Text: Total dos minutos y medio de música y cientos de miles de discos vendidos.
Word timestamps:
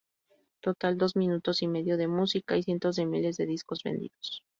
Total 0.61 0.97
dos 0.97 1.15
minutos 1.15 1.61
y 1.61 1.67
medio 1.67 1.95
de 1.95 2.07
música 2.07 2.57
y 2.57 2.63
cientos 2.63 2.95
de 2.95 3.05
miles 3.05 3.37
de 3.37 3.45
discos 3.45 3.83
vendidos. 3.83 4.43